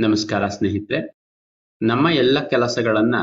ನಮಸ್ಕಾರ 0.00 0.46
ಸ್ನೇಹಿತರೆ, 0.46 1.14
ನಮ್ಮ 1.82 2.08
ಎಲ್ಲ 2.08 2.48
ಕೆಲಸಗಳನ್ನ 2.48 3.14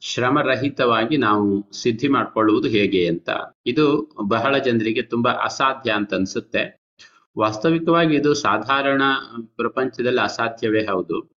ಶ್ರಮರಹಿತವಾಗಿ 0.00 1.16
ನಾವು 1.16 1.72
ಸಿದ್ಧಿ 1.72 2.08
ಮಾಡ್ಕೊಳ್ಳುವುದು 2.08 2.68
ಹೇಗೆ 2.68 3.08
ಅಂತ. 3.08 3.30
ಇದು 3.66 4.14
ಬಹಳ 4.22 4.58
ಜನರಿಗೆ 4.58 5.02
ತುಂಬಾ 5.02 5.30
ಅಸಾಧ್ಯ 5.30 5.90
ಅಂತ 5.90 6.14
ಅನ್ಸುತ್ತೆ. 6.14 6.76
ವಾಸ್ತವಿಕವಾಗಿ 7.38 8.16
ಇದು 8.16 8.34
ಸಾಧಾರಣ 8.34 9.02
ಪ್ರಪಂಚದಲ್ಲಿ 9.56 10.20
ಅಸಾಧ್ಯವೇ 10.20 10.86
ಹೌದು. 10.86 11.30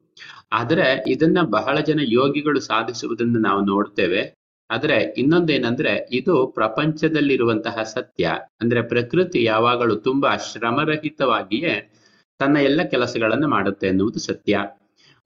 ಆದ್ರೆ 0.52 1.04
ಇದನ್ನ 1.08 1.38
ಬಹಳ 1.42 1.80
ಜನ 1.80 2.00
ಯೋಗಿಗಳು 2.04 2.60
ಸಾಧಿಸುವುದನ್ನು 2.60 3.40
ನಾವು 3.40 3.66
ನೋಡ್ತೇವೆ. 3.66 4.34
ಆದ್ರೆ 4.72 5.14
ಇನ್ನೊಂದೇನಂದ್ರೆ, 5.18 6.08
ಇದು 6.12 6.48
ಪ್ರಪಂಚದಲ್ಲಿರುವಂತಹ 6.48 7.84
ಸತ್ಯ. 7.84 8.40
ಅಂದ್ರೆ 8.62 8.82
ಪ್ರಕೃತಿ 8.82 9.44
ಯಾವಾಗಲೂ 9.44 9.96
ತುಂಬಾ 9.96 10.36
ಶ್ರಮರಹಿತವಾಗಿಯೇ 10.36 11.92
ತನ್ನ 12.40 12.58
ಎಲ್ಲ 12.58 12.84
ಕೆಲಸಗಳನ್ನು 12.84 13.48
ಮಾಡುತ್ತೆ 13.48 13.88
ಎನ್ನುವುದು 13.88 14.20
ಸತ್ಯ. 14.20 14.60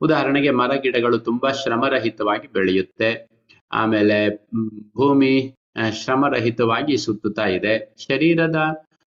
ಉದಾಹರಣೆಗೆ 0.02 0.52
ಮರ 0.52 0.74
ಗಿಡಗಳು 0.76 1.18
ತುಂಬಾ 1.20 1.50
ಶ್ರಮರಹಿತವಾಗಿ 1.52 2.48
ಬೆಳೆಯುತ್ತೆ. 2.48 3.10
ಆಮೇಲೆ 3.72 4.18
ಭೂಮಿ 4.96 5.34
ಶ್ರಮರಹಿತವಾಗಿ 5.92 6.98
ಸುತ್ತುತ್ತಾ 6.98 7.48
ಇದೆ. 7.48 7.74
ಶರೀರದ 7.98 8.60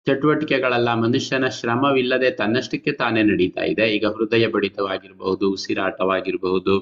ಚಟುವಟಿಕೆಗಳೆಲ್ಲ 0.08 0.94
ಮನುಷ್ಯನ 0.94 1.48
ಶ್ರಮವಿಲ್ಲದೆ 1.48 2.32
ತನ್ನಷ್ಟಕ್ಕೆ 2.32 2.92
ತಾನೇ 2.92 3.24
ನಡೀತಾ 3.24 3.64
ಇದೆ. 3.64 3.86
ಈಗ 3.96 4.06
ಹೃದಯ 4.08 4.48
ಬಡಿತವಾಗಿರಬಹುದು 4.48 5.52
ಉಸಿರಾಟವಾಗಿರಬಹುದು 5.52 6.76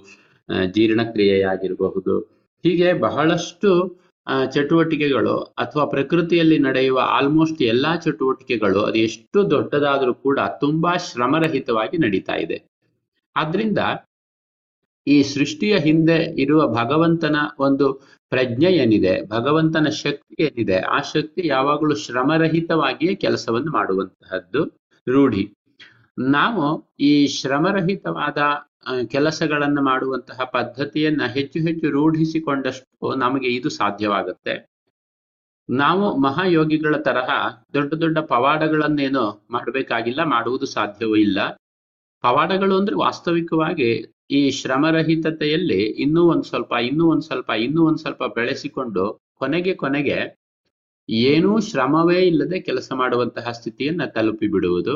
ಜೀರ್ಣಕ್ರಿಯೆಯಾಗಿರಬಹುದು. 0.71 2.15
ಹೀಗೆ 2.63 2.93
ಬಹಳಷ್ಟು 2.93 3.71
ಚಟುವಟಿಕೆಗಳು 4.51 5.35
ಅಥವಾ 5.39 5.85
ಪ್ರಕೃತಿಯಲ್ಲಿ 5.85 6.59
ನಡೆಯುವ 6.59 6.99
ಆಲ್ಮೋಸ್ಟ್ 6.99 7.61
ಎಲ್ಲಾ 7.61 7.95
ಚಟುವಟಿಕೆಗಳು 7.95 8.81
ಅದು 8.83 8.99
ಎಷ್ಟು 8.99 9.51
ದೊಡ್ಡದಾದರೂ 9.51 10.13
ಕೂಡ 10.13 10.39
ತುಂಬಾ 10.59 10.91
ಶ್ರಮರಹಿತವಾಗಿ 10.97 11.97
ನಡೀತಾ 11.97 12.35
ಇದೆ. 12.35 12.57
ಆದ್ರಿಂದ 13.35 13.77
ಈ 15.07 15.23
ಸೃಷ್ಟಿಯ 15.23 15.77
ಹಿಂದೆ 15.77 16.17
ಇರುವ 16.41 16.61
ಭಗವಂತನ 16.73 17.35
ಒಂದು 17.59 17.85
ಪ್ರಜ್ಞೆ 18.29 18.71
ಏನಿದೆ, 18.73 19.27
ಭಗವಂತನ 19.27 19.87
ಶಕ್ತಿ 20.03 20.35
ಏನಿದೆ, 20.43 20.77
ಆ 20.79 20.97
ಶಕ್ತಿ 21.13 21.47
ಯಾವಾಗಲೂ 21.47 21.95
ಶ್ರಮರಹಿತವಾಗಿಯೇ 21.95 23.15
ಕೆಲಸವನ್ನು 23.15 23.71
ಮಾಡುವಂತಹದ್ದು 23.71 24.61
ರೂಢಿ. 25.07 25.45
ನಾವು 26.17 26.65
ಈ 26.99 27.27
ಶ್ರಮರಹಿತವಾದ 27.27 28.37
ಕೆಲಸಗಳನ್ನು 29.11 29.81
ಮಾಡುವಂತಹ 29.81 30.43
ಪದ್ಧತಿಯನ್ನ 30.43 31.21
ಹೆಚ್ಚು 31.27 31.59
ಹೆಚ್ಚು 31.59 31.89
ರೂಢಿಸಿಕೊಂಡಷ್ಟು 31.89 33.15
ನಮಗೆ 33.15 33.49
ಇದು 33.55 33.69
ಸಾಧ್ಯವಾಗುತ್ತೆ. 33.69 34.53
ನಾವು 35.69 36.17
ಮಹಾಯೋಗಿಗಳ 36.17 36.97
ತರಹ 36.97 37.29
ದೊಡ್ಡ 37.73 37.93
ದೊಡ್ಡ 37.93 38.17
ಪವಾಡಗಳನ್ನೇನೋ 38.17 39.45
ಮಾಡಬೇಕಾಗಿಲ್ಲ, 39.49 40.23
ಮಾಡುವುದು 40.23 40.65
ಸಾಧ್ಯವೂ 40.65 41.15
ಇಲ್ಲ. 41.15 41.39
ಪವಾಡಗಳು 42.23 42.77
ಅಂದ್ರೆ 42.77 42.95
ವಾಸ್ತವಿಕವಾಗಿ 42.95 43.89
ಈ 44.29 44.51
ಶ್ರಮರಹಿತತೆಯಲ್ಲಿ 44.51 45.81
ಇನ್ನೂ 45.83 46.23
ಒಂದ್ 46.23 46.43
ಸ್ವಲ್ಪ, 46.43 46.73
ಇನ್ನೂ 46.81 47.05
ಒಂದ್ 47.07 47.23
ಸ್ವಲ್ಪ, 47.23 47.49
ಇನ್ನೂ 47.49 47.87
ಒಂದ್ 47.87 47.97
ಸ್ವಲ್ಪ 47.97 48.23
ಬೆಳೆಸಿಕೊಂಡು 48.35 49.03
ಕೊನೆಗೆ 49.35 49.75
ಕೊನೆಗೆ 49.75 50.17
ಏನೂ 51.09 51.59
ಶ್ರಮವೇ 51.59 52.19
ಇಲ್ಲದೆ 52.21 52.61
ಕೆಲಸ 52.61 52.91
ಮಾಡುವಂತಹ 52.95 53.51
ಸ್ಥಿತಿಯನ್ನ 53.51 54.05
ತಲುಪಿ 54.05 54.47
ಬಿಡುವುದು 54.47 54.95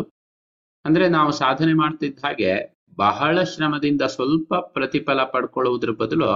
ಅಂದ್ರೆ 0.85 1.09
ನಾವು 1.09 1.31
ಸಾಧನೆ 1.31 1.73
ಮಾಡ್ತಿದ್ದ 1.73 2.19
ಹಾಗೆ 2.23 2.72
ಬಹಳ 2.97 3.43
ಶ್ರಮದಿಂದ 3.43 4.01
ಸ್ವಲ್ಪ 4.01 4.53
ಪ್ರತಿಫಲ 4.73 5.23
ಪಡ್ಕೊಳ್ಳುವುದ್ರ 5.23 5.91
ಬದಲು 5.91 6.27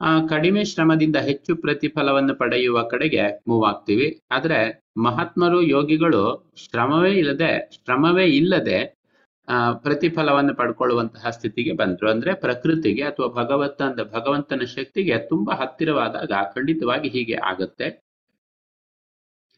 ಆ, 0.00 0.26
ಕಡಿಮೆ 0.26 0.64
ಶ್ರಮದಿಂದ 0.64 1.16
ಹೆಚ್ಚು 1.16 1.56
ಪ್ರತಿಫಲವನ್ನು 1.56 2.34
ಪಡೆಯುವ 2.34 2.82
ಕಡೆಗೆ 2.82 3.40
ಮೂವ್ 3.48 3.64
ಆಗ್ತೀವಿ. 3.66 4.20
ಆದ್ರೆ 4.30 4.58
ಮಹಾತ್ಮರು 4.96 5.62
ಯೋಗಿಗಳು 5.66 6.22
ಶ್ರಮವೇ 6.64 7.12
ಇಲ್ಲದೆ 7.12 7.50
ಶ್ರಮವೇ 7.74 8.26
ಇಲ್ಲದೆ 8.30 8.78
ಪ್ರತಿಫಲವನ್ನು 9.82 10.54
ಪಡ್ಕೊಳ್ಳುವಂತಹ 10.54 11.30
ಸ್ಥಿತಿಗೆ 11.30 11.72
ಬಂದ್ರು. 11.72 12.10
ಅಂದ್ರೆ 12.10 12.34
ಪ್ರಕೃತಿಗೆ 12.34 13.02
ಅಥವಾ 13.02 13.28
ಭಗವಂತ 13.42 13.80
ಭಗವಂತನ 14.12 14.64
ಶಕ್ತಿಗೆ 14.76 15.18
ತುಂಬಾ 15.28 15.54
ಹತ್ತಿರವಾದಾಗ 15.54 16.32
ಖಂಡಿತವಾಗಿ 16.54 17.08
ಹೀಗೆ 17.08 17.34
ಆಗತ್ತೆ. 17.44 17.88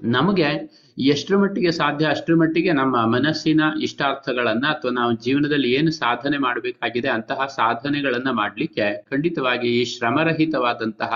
ನಮಗೆ 0.01 0.49
ಎಷ್ಟರ 0.97 1.37
ಮಟ್ಟಿಗೆ 1.37 1.71
ಸಾಧ್ಯ, 1.73 2.05
ಅಷ್ಟರ 2.07 2.35
ಮಟ್ಟಿಗೆ 2.35 2.73
ನಮ್ಮ 2.73 2.97
ಮನಸ್ಸಿನ 3.07 3.63
ಇಷ್ಟಾರ್ಥಗಳನ್ನ 3.83 4.65
ಅಥವಾ 4.69 4.93
ನಾವು 4.93 5.13
ಜೀವನದಲ್ಲಿ 5.23 5.71
ಏನು 5.73 5.91
ಸಾಧನೆ 5.99 6.39
ಮಾಡಬೇಕಾಗಿದೆ 6.39 7.09
ಅಂತಹ 7.09 7.47
ಸಾಧನೆಗಳನ್ನ 7.57 8.31
ಮಾಡಲಿಕ್ಕೆ 8.35 8.87
ಖಂಡಿತವಾಗಿ 9.11 9.69
ಈ 9.77 9.85
ಶ್ರಮರಹಿತವಾದಂತಹ 9.93 11.13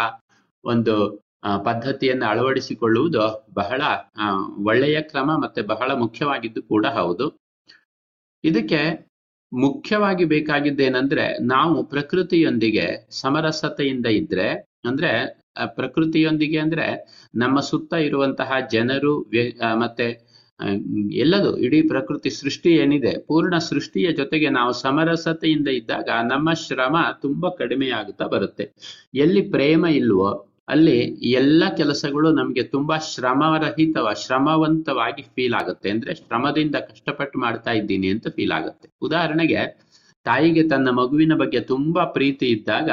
ಒಂದು 0.64 0.94
ಪದ್ಧತಿಯನ್ನು 1.64 2.26
ಅಳವಡಿಸಿಕೊಳ್ಳುವುದು 2.26 3.24
ಬಹಳ 3.54 3.82
ಒಳ್ಳೆಯ 4.64 5.00
ಕ್ರಮ 5.02 5.30
ಮತ್ತೆ 5.42 5.62
ಬಹಳ 5.64 5.90
ಮುಖ್ಯವಾಗಿದ್ದು 5.94 6.62
ಕೂಡ 6.64 6.86
ಹೌದು. 6.96 7.26
ಇದಕ್ಕೆ 8.44 8.80
ಮುಖ್ಯವಾಗಿ 9.52 10.24
ಬೇಕಾಗಿದ್ದೇನೆಂದ್ರೆ 10.32 11.24
ನಾವು 11.48 11.76
ಪ್ರಕೃತಿಯೊಂದಿಗೆ 11.84 12.86
ಸಮರಸತೆಯಿಂದ 13.16 14.06
ಇದ್ರೆ 14.18 14.48
ಅಂದ್ರೆ 14.84 15.10
ಪ್ರಕೃತಿಯೊಂದಿಗೆ 15.76 16.58
ಅಂದ್ರೆ, 16.58 16.86
ನಮ್ಮ 17.34 17.60
ಸುತ್ತ 17.60 17.92
ಇರುವಂತಹ 17.92 18.52
ಜನರು 18.72 19.14
ಮತ್ತೆ 19.74 20.06
ಎಲ್ಲದು, 21.12 21.58
ಇಡೀ 21.58 21.82
ಪ್ರಕೃತಿ 21.82 22.30
ಸೃಷ್ಟಿ 22.30 22.70
ಏನಿದೆ, 22.72 23.18
ಪೂರ್ಣ 23.26 23.58
ಸೃಷ್ಟಿಯ 23.58 24.12
ಜೊತೆಗೆ 24.12 24.48
ನಾವು 24.48 24.72
ಸಮರಸತೆಯಿಂದ 24.72 25.68
ಇದ್ದಾಗ 25.68 26.08
ನಮ್ಮ 26.30 26.52
ಶ್ರಮ 26.52 26.96
ತುಂಬಾ 27.22 27.50
ಕಡಿಮೆ 27.50 27.88
ಆಗುತ್ತಾ 27.90 28.26
ಬರುತ್ತೆ. 28.26 28.64
ಎಲ್ಲಿ 29.14 29.42
ಪ್ರೇಮ 29.50 29.86
ಇಲ್ವೋ, 29.86 30.30
ಅಲ್ಲಿ 30.68 30.98
ಎಲ್ಲ 31.32 31.74
ಕೆಲಸಗಳು 31.76 32.32
ನಮಗೆ 32.32 32.62
ತುಂಬಾ 32.62 32.96
ಶ್ರಮರಹಿತವ, 32.98 34.08
ಶ್ರಮವಂತವಾಗಿ 34.26 35.22
ಫೀಲ್ 35.22 35.54
ಆಗುತ್ತೆ. 35.54 35.90
ಅಂದ್ರೆ, 35.90 36.14
ಶ್ರಮದಿಂದ 36.14 36.74
ಕಷ್ಟಪಟ್ಟು 36.76 37.38
ಮಾಡ್ತಾ 37.38 37.70
ಇದ್ದೀನಿ 37.70 38.08
ಅಂತ 38.08 38.28
ಫೀಲ್ 38.28 38.52
ಆಗುತ್ತೆ. 38.52 38.88
ಉದಾಹರಣೆಗೆ, 39.02 39.60
ತಾಯಿಗೆ 40.24 40.68
ತನ್ನ 40.68 40.90
ಮಗುವಿನ 40.90 41.34
ಬಗ್ಗೆ 41.34 41.60
ತುಂಬಾ 41.60 42.04
ಪ್ರೀತಿ 42.04 42.46
ಇದ್ದಾಗ 42.46 42.90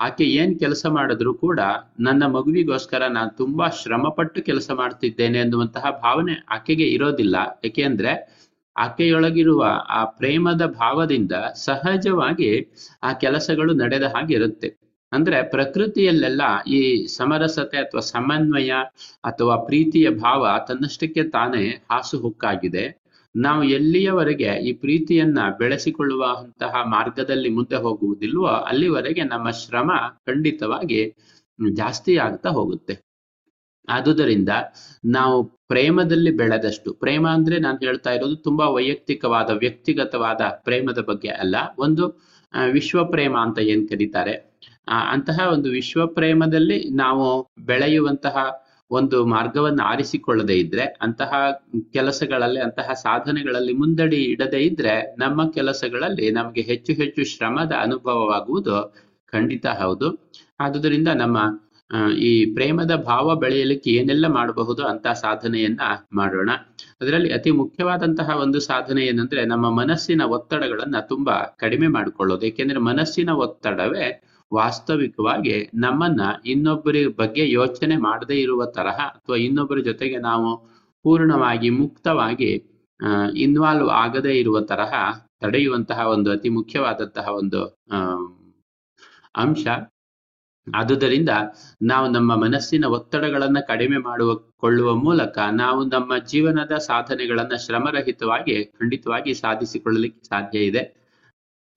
ಆಕೆ 0.00 0.24
ಏನ್ 0.24 0.58
ಕೆಲಸ 0.58 0.86
ಮಾಡಿದ್ರು 0.86 1.34
ಕೂಡ 1.34 1.60
ನನ್ನ 2.00 2.26
ಮಗುವಿಗೋಸ್ಕರ 2.26 3.02
ನಾನು 3.06 3.30
ತುಂಬಾ 3.36 3.68
ಶ್ರಮಪಟ್ಟು 3.68 4.42
ಕೆಲಸ 4.42 4.70
ಮಾಡ್ತಿದ್ದೇನೆ 4.74 5.38
ಅನ್ನುವಂತಹ 5.40 5.90
ಭಾವನೆ 6.02 6.34
ಆಕೆಗೆ 6.50 6.86
ಇರೋದಿಲ್ಲ. 6.88 7.36
ಯಾಕೆಂದ್ರೆ 7.64 8.12
ಆಕೆಯೊಳಗಿರುವ 8.76 9.62
ಆ 9.88 10.04
ಪ್ರೇಮದ 10.04 10.66
ಭಾವದಿಂದ 10.66 11.32
ಸಹಜವಾಗಿ 11.54 12.50
ಆ 13.02 13.12
ಕೆಲಸಗಳು 13.12 13.72
ನಡೆದ 13.74 14.02
ಹಾಗೆ 14.02 14.34
ಇರುತ್ತೆ. 14.34 14.68
ಅಂದ್ರೆ 15.12 15.42
ಪ್ರಕೃತಿಯಲ್ಲೆಲ್ಲ 15.50 16.42
ಈ 16.66 16.80
ಸಮರಸತೆ 17.06 17.78
ಅಥವಾ 17.78 18.00
ಸಮನ್ವಯ 18.00 18.72
ಅಥವಾ 19.24 19.56
ಪ್ರೀತಿಯ 19.56 20.08
ಭಾವ 20.10 20.58
ತನ್ನಷ್ಟಕ್ಕೆ 20.68 21.22
ತಾನೇ 21.28 21.64
ಹಾಸುಹೊಕ್ಕಾಗಿದೆ 21.90 22.84
ನಾವು 23.34 23.62
ಎಲ್ಲಿಯವರೆಗೆ 23.64 24.50
ಈ 24.68 24.72
ಪ್ರೀತಿಯನ್ನ 24.72 25.38
ಬೆಳೆಸಿಕೊಳ್ಳುವಂತಹ 25.58 26.74
ಮಾರ್ಗದಲ್ಲಿ 26.86 27.48
ಮುಂದೆ 27.48 27.76
ಹೋಗುವುದಿಲ್ವೋ 27.76 28.46
ಅಲ್ಲಿವರೆಗೆ 28.46 29.24
ನಮ್ಮ 29.24 29.50
ಶ್ರಮ 29.50 29.90
ಖಂಡಿತವಾಗಿ 30.26 31.00
ಜಾಸ್ತಿ 31.72 32.16
ಆಗ್ತಾ 32.16 32.48
ಹೋಗುತ್ತೆ. 32.48 32.94
ಆದುದರಿಂದ 33.88 34.48
ನಾವು 35.04 35.36
ಪ್ರೇಮದಲ್ಲಿ 35.68 36.30
ಬೆಳೆದಷ್ಟು, 36.30 36.92
ಪ್ರೇಮ 36.92 37.28
ಅಂದ್ರೆ 37.28 37.58
ನಾನು 37.58 37.78
ಹೇಳ್ತಾ 37.78 38.10
ಇರೋದು 38.10 38.36
ತುಂಬಾ 38.36 38.66
ವೈಯಕ್ತಿಕವಾದ, 38.68 39.50
ವ್ಯಕ್ತಿಗತವಾದ 39.50 40.40
ಪ್ರೇಮದ 40.64 40.98
ಬಗ್ಗೆ 40.98 41.28
ಅಲ್ಲ, 41.28 41.56
ಒಂದು 41.78 42.04
ವಿಶ್ವ 42.70 43.04
ಪ್ರೇಮ 43.04 43.36
ಅಂತ 43.38 43.58
ಏನ್ 43.58 43.88
ಕರೀತಾರೆ? 43.88 44.34
ಅಂತಹ 45.10 45.48
ಒಂದು 45.52 45.70
ವಿಶ್ವ 45.70 46.06
ಪ್ರೇಮದಲ್ಲಿ 46.06 46.90
ನಾವು 46.90 47.48
ಬೆಳೆಯುವಂತಹ 47.60 48.36
ಒಂದು 48.90 49.26
ಮಾರ್ಗವನ್ನು 49.26 49.82
ಆರಿಸಿಕೊಳ್ಳದೆ 49.82 50.58
ಇದ್ರೆ, 50.58 50.82
ಅಂತಹ 50.82 51.32
ಕೆಲಸಗಳಲ್ಲಿ, 51.92 52.60
ಅಂತಹ 52.60 52.92
ಸಾಧನೆಗಳಲ್ಲಿ 52.92 53.72
ಮುಂದಡಿ 53.72 54.16
ಇಡದೆ 54.16 54.60
ಇದ್ರೆ, 54.60 55.16
ನಮ್ಮ 55.18 55.50
ಕೆಲಸಗಳಲ್ಲಿ 55.50 56.30
ನಮಗೆ 56.30 56.60
ಹೆಚ್ಚು 56.60 56.92
ಹೆಚ್ಚು 56.92 57.24
ಶ್ರಮದ 57.24 57.72
ಅನುಭವವಾಗುವುದು 57.80 58.94
ಖಂಡಿತ 59.32 59.66
ಹೌದು. 59.66 60.30
ಆದುದರಿಂದ 60.60 61.08
ನಮ್ಮ 61.08 61.38
ಈ 62.18 62.54
ಪ್ರೇಮದ 62.54 62.94
ಭಾವ 62.96 63.36
ಬೆಳೆಯಲಿಕ್ಕೆ 63.36 63.90
ಏನೆಲ್ಲ 63.90 64.26
ಮಾಡಬಹುದು 64.26 64.82
ಅಂತ 64.82 65.08
ಸಾಧನೆಯನ್ನ 65.08 65.80
ಮಾಡೋಣ. 66.12 66.50
ಅದರಲ್ಲಿ 67.00 67.32
ಅತಿ 67.32 67.50
ಮುಖ್ಯವಾದಂತಹ 67.50 68.36
ಒಂದು 68.36 68.60
ಸಾಧನೆ 68.60 69.04
ಏನಂದ್ರೆ, 69.04 69.44
ನಮ್ಮ 69.44 69.70
ಮನಸ್ಸಿನ 69.70 70.22
ಒತ್ತಡಗಳನ್ನ 70.22 70.96
ತುಂಬಾ 71.00 71.56
ಕಡಿಮೆ 71.58 71.88
ಮಾಡಿಕೊಳ್ಳೋದು. 71.88 72.46
ಏಕೆಂದ್ರೆ 72.46 72.78
ಮನಸ್ಸಿನ 72.78 73.30
ಒತ್ತಡವೇ 73.30 74.29
ವಾಸ್ತವಿಕವಾಗಿ 74.54 75.70
ನಮ್ಮನ್ನ 75.74 76.20
ಇನ್ನೊಬ್ಬರ 76.46 76.96
ಬಗ್ಗೆ 77.16 77.50
ಯೋಚನೆ 77.50 77.96
ಮಾಡದೇ 77.96 78.34
ಇರುವ 78.34 78.64
ತರಹ 78.66 78.98
ಅಥವಾ 79.00 79.36
ಇನ್ನೊಬ್ಬರ 79.36 79.78
ಜೊತೆಗೆ 79.78 80.16
ನಾವು 80.16 80.48
ಪೂರ್ಣವಾಗಿ 81.02 81.70
ಮುಕ್ತವಾಗಿ 81.70 82.64
ಇನ್ವಾಲ್ವ್ 83.36 83.88
ಆಗದೇ 83.88 84.34
ಇರುವ 84.38 84.60
ತರಹ 84.60 84.92
ತಡೆಯುವಂತಹ 85.40 86.06
ಒಂದು 86.08 86.30
ಅತಿ 86.30 86.48
ಮುಖ್ಯವಾದಂತಹ 86.48 87.28
ಒಂದು 87.28 87.78
ಅಂಶ. 89.36 89.66
ಆದುದರಿಂದ 90.74 91.28
ನಾವು 91.82 92.10
ನಮ್ಮ 92.10 92.36
ಮನಸ್ಸಿನ 92.36 92.84
ಒತ್ತಡಗಳನ್ನ 92.84 93.60
ಕಡಿಮೆ 93.60 93.98
ಮಾಡುವ, 93.98 94.34
ಕೊಳ್ಳುವ 94.34 94.94
ಮೂಲಕ 94.94 95.38
ನಾವು 95.52 95.84
ನಮ್ಮ 95.84 96.18
ಜೀವನದ 96.18 96.72
ಸಾಧನೆಗಳನ್ನ 96.72 97.54
ಶ್ರಮರಹಿತವಾಗಿ, 97.54 98.64
ಖಂಡಿತವಾಗಿ 98.64 99.34
ಸಾಧಿಸಿಕೊಳ್ಳಲಿಕ್ಕೆ 99.34 100.28
ಸಾಧ್ಯ 100.28 100.58
ಇದೆ. 100.58 100.82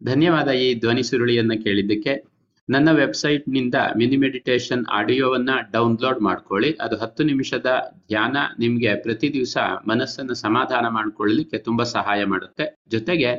ಧನ್ಯವಾದ 0.04 0.48
ಈ 0.48 0.80
ಧ್ವನಿ 0.80 1.04
ಸುರುಳಿಯನ್ನ 1.04 1.54
ಕೇಳಿದ್ದಕ್ಕೆ. 1.64 2.33
ನನ್ನ 2.70 2.90
ವೆಬ್ಸೈಟ್ನಿಂದ 2.92 3.76
ಮಿನಿ 3.98 4.18
ಮೆಡಿಟೇಷನ್ 4.18 4.86
ಆಡಿಯೋವನ್ನ 4.90 5.50
ಡೌನ್ಲೋಡ್ 5.72 6.20
ಮಾಡ್ಕೊಳ್ಳಿ. 6.22 6.72
ಅದು 6.82 6.96
ಹತ್ತು 6.98 7.24
ನಿಮಿಷದ 7.24 7.66
ಧ್ಯಾನ 8.08 8.38
ನಿಮ್ಗೆ 8.60 8.96
ಪ್ರತಿ 8.96 9.34
ದಿವಸ 9.34 9.58
ಮನಸ್ಸನ್ನು 9.88 10.34
ಸಮಾಧಾನ 10.34 10.86
ಮಾಡ್ಕೊಳ್ಳಲಿಕ್ಕೆ 10.88 11.58
ತುಂಬಾ 11.58 11.84
ಸಹಾಯ 11.84 12.24
ಮಾಡುತ್ತೆ. 12.26 12.66
ಜೊತೆಗೆ 12.92 13.32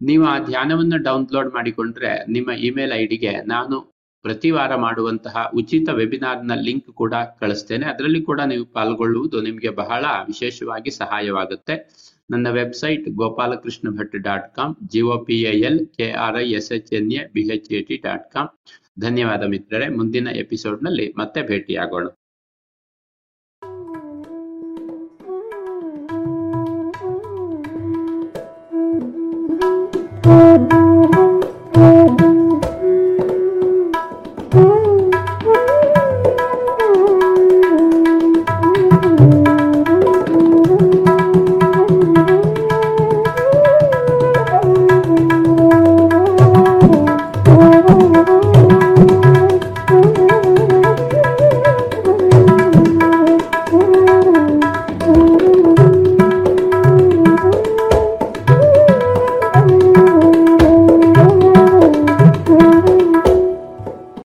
ನೀವು 0.00 0.24
ಆ 0.24 0.38
ಧ್ಯಾನವನ್ನು 0.38 0.96
ಡೌನ್ಲೋಡ್ 1.02 1.50
ಮಾಡಿಕೊಂಡ್ರೆ 1.54 2.32
ನಿಮ್ಮ 2.32 2.50
ಇಮೇಲ್ 2.50 2.92
ಐ 2.92 3.06
ಡಿಗೆ 3.06 3.32
ನಾನು 3.46 3.93
ಪ್ರತಿ 4.24 4.50
ವಾರ 4.56 4.72
ಮಾಡುವಂತಹ 4.84 5.36
ಉಚಿತ 5.60 5.88
ವೆಬಿನಾರ್ನ 6.00 6.54
ಲಿಂಕ್ 6.66 6.90
ಕೂಡ 7.02 7.14
ಕಳಿಸ್ತೇನೆ. 7.42 7.86
ಅದರಲ್ಲಿ 7.92 8.20
ಕೂಡ 8.30 8.40
ನೀವು 8.52 8.64
ಪಾಲ್ಗೊಳ್ಳುವುದು 8.76 9.40
ನಿಮಗೆ 9.48 9.72
ಬಹಳ 9.82 10.04
ವಿಶೇಷವಾಗಿ 10.30 10.92
ಸಹಾಯವಾಗುತ್ತೆ. 11.00 11.76
ನನ್ನ 12.32 12.46
website 12.60 13.06
Gopalakrishna 13.20 13.88
Bhat 13.98 14.16
dot 14.28 14.48
com 14.58 14.74
G O 14.92 15.16
P 15.28 15.38
L 15.68 15.80
K 15.96 16.08
R 16.26 16.38
I 16.44 16.46
S 16.58 16.72
H 16.78 16.92
N 16.98 17.10
A 17.20 17.22
B 17.36 17.44
H 17.56 17.70
A 17.78 17.82
T 17.88 17.98
dot 18.06 18.26
com 18.34 18.50
ಧನ್ಯವಾದ 19.06 19.42
ಮಿತ್ರರೇ, 19.54 19.88
ಮುಂದಿನ 20.00 20.28
ಎಪಿಸೋಡ್ನಲ್ಲಿ 20.44 21.08
ಮತ್ತೆ 21.22 21.42
ಭೇಟಿಯಾಗೋಣ. 21.52 22.06